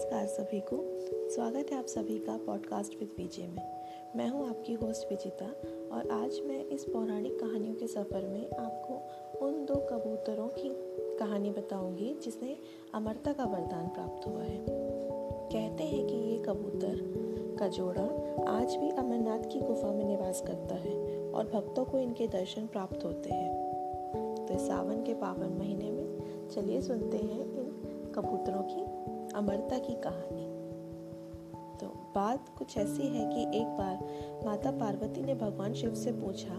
[0.00, 0.76] नमस्कार सभी को।
[1.30, 3.62] स्वागत है आप सभी का पॉडकास्ट विद विजय में।
[4.16, 5.46] मैं हूँ आपकी होस्ट विजिता,
[5.92, 8.94] और आज मैं इस पौराणिक कहानियों के सफ़र में आपको
[9.46, 10.70] उन दो कबूतरों की
[11.18, 12.56] कहानी बताऊँगी जिसने
[12.94, 14.58] अमरता का वरदान प्राप्त हुआ है।
[15.52, 16.96] कहते हैं कि ये कबूतर
[17.58, 18.06] का जोड़ा
[18.48, 20.96] आज भी अमरनाथ की गुफा में निवास करता है,
[21.30, 26.80] और भक्तों को इनके दर्शन प्राप्त होते हैं। तो सावन के पावन महीने में चलिए
[26.80, 30.60] सुनते हैं इन कबूतरों की अमरता की कहानी।
[31.78, 34.08] तो बात कुछ ऐसी है कि एक बार
[34.46, 36.54] माता पार्वती ने भगवान शिव से पूछा,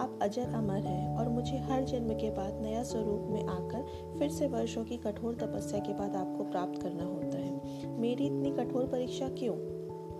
[0.00, 4.30] आप अजर अमर हैं और मुझे हर जन्म के बाद नया स्वरूप में आकर फिर
[4.30, 8.86] से वर्षों की कठोर तपस्या के बाद आपको प्राप्त करना होता है। मेरी इतनी कठोर
[8.86, 9.54] परीक्षा क्यों?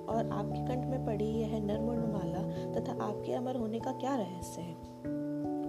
[0.04, 4.74] और आपके कंठ में पड़ी यह नर्मणमाला तथा आपके अमर होने का क्या रहस्य है?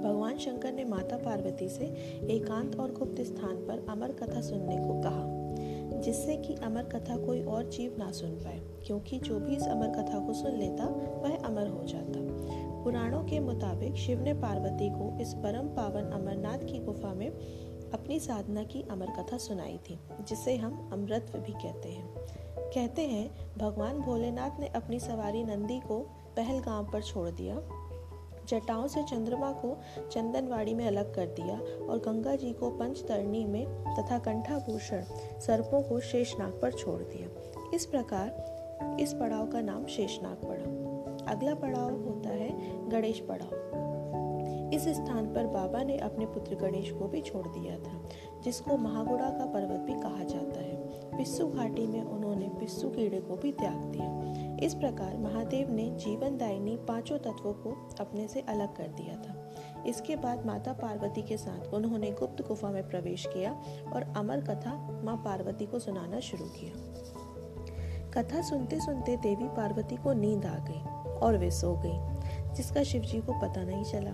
[0.03, 1.85] भगवान शंकर ने माता पार्वती से
[2.31, 5.44] एकांत और गुप्त स्थान पर अमर कथा सुनने को कहा।
[5.93, 9.87] जिससे कि अमर कथा कोई और जीव ना सुन पाए, क्योंकि जो भी इस अमर
[9.87, 10.85] कथा को सुन लेता,
[11.23, 12.19] वह अमर हो जाता।
[12.83, 17.29] पुराणों के मुताबिक शिव ने पार्वती को इस परम पावन अमरनाथ की गुफा में
[17.93, 22.15] अपनी साधना की अमर कथा सुनाई थी, जिसे हम अमृत भी कहते हैं।
[22.59, 25.99] कहते हैं, भगवान भोलेनाथ ने अपनी सवारी नंदी को
[26.37, 27.55] पहलगाम पर छोड़ दिया।
[28.49, 29.77] जटाओं से चंद्रमा को
[30.11, 33.65] चंदनवाड़ी में अलग कर दिया और गंगा जी को पंचतरणी में
[33.95, 35.03] तथा कंठाभूषण
[35.39, 37.29] सर्पों को शेषनाग पर छोड़ दिया।
[37.73, 44.87] इस प्रकार इस पड़ाव का नाम शेषनाग पड़ा अगला पड़ाव होता है गणेश पड़ाव। इस
[44.87, 48.09] स्थान पर बाबा ने अपने पुत्र गणेश को भी छोड़ दिया था,
[48.43, 50.84] जिसको महागुड़ा का पर्वत भी कहा जाता है।
[51.17, 56.37] पिस्सू घाटी में उन्होंने पिस्सू कीड़े को भी त्याग दिया। इस प्रकार महादेव ने जीवन
[56.37, 59.33] दायिनी पाँचों तत्वों को अपने से अलग कर दिया था।
[59.87, 63.51] इसके बाद माता पार्वती के साथ उन्होंने गुप्त गुफा में प्रवेश किया
[63.93, 66.73] और अमर कथा माँ पार्वती को सुनाना शुरू किया।
[68.11, 70.81] कथा सुनते सुनते देवी पार्वती को नींद आ गई
[71.19, 74.11] और वे सो गई, जिसका शिव जी को पता नहीं चला।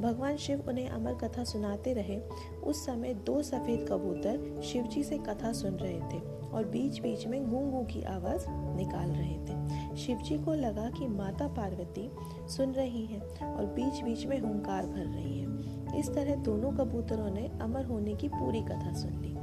[0.00, 2.18] भगवान शिव उन्हें अमर कथा सुनाते रहे।
[2.62, 6.18] उस समय दो सफ़ेद कबूतर शिव जी से कथा सुन रहे थे
[6.48, 10.88] और बीच बीच में गूं गूं की आवाज़ निकाल रहे थे। शिव जी को लगा
[10.90, 12.10] कि माता पार्वती
[12.48, 17.30] सुन रही है और बीच बीच में हुंकार भर रही है। इस तरह दोनों कबूतरों
[17.30, 19.34] ने अमर होने की पूरी कथा सुन ली।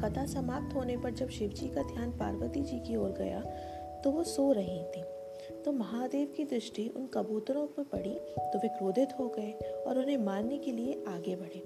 [0.00, 3.40] कथा समाप्त होने पर जब शिव जी का ध्यान पार्वती जी की ओर गया
[4.04, 5.02] तो वो सो रही थी।
[5.64, 9.52] तो महादेव की दृष्टि उन कबूतरों पर पड़ी तो वे क्रोधित हो गए
[9.86, 11.62] और उन्हें मारने के लिए आगे बढ़े।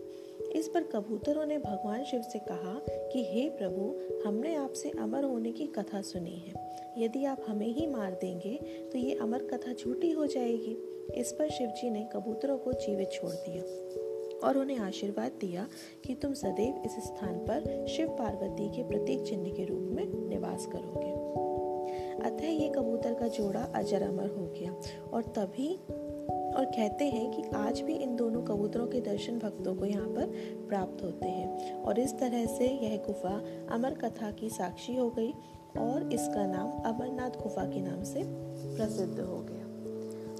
[0.58, 5.52] इस पर कबूतरों ने भगवान शिव से कहा कि, हे प्रभु, हमने आपसे अमर होने
[5.52, 8.56] की कथा सुनी है। यदि आप हमें ही मार देंगे
[8.92, 10.76] तो ये अमर कथा झूठी हो जाएगी।
[11.14, 13.62] इस पर शिव जी ने कबूतरों को जीवित छोड़ दिया
[14.46, 15.68] और उन्हें आशीर्वाद दिया
[16.04, 20.66] कि तुम सदैव इस स्थान पर शिव पार्वती के प्रतीक चिन्ह के रूप में निवास
[20.66, 21.34] करोगे।
[22.24, 24.74] अतः ये कबूतर का जोड़ा अजर अमर हो गया।
[25.12, 25.76] और तभी,
[26.56, 30.26] और कहते हैं कि आज भी इन दोनों कबूतरों के दर्शन भक्तों को यहाँ पर
[30.68, 33.42] प्राप्त होते हैं। और इस तरह से यह गुफा
[33.74, 35.30] अमर कथा की साक्षी हो गई
[35.78, 38.22] और इसका नाम अमरनाथ गुफा के नाम से
[38.76, 39.64] प्रसिद्ध हो गया।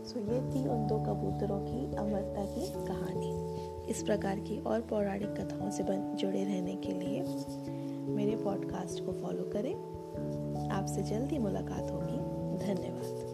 [0.05, 3.45] सो ये थी उन दो कबूतरों की अमरता की कहानी।
[3.91, 7.23] इस प्रकार की और पौराणिक कथाओं से बन, जुड़े रहने के लिए
[8.13, 10.04] मेरे पॉडकास्ट को फॉलो करें।
[10.73, 12.19] आपसे जल्दी मुलाकात होगी।
[12.67, 13.34] धन्यवाद।